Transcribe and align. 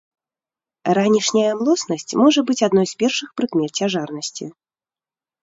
Ранішняя 0.97 1.51
млоснасць 1.59 2.17
можа 2.21 2.41
быць 2.49 2.57
адной 2.69 2.87
з 2.93 2.99
першых 3.03 3.29
прыкмет 3.41 3.71
цяжарнасці. 3.83 4.45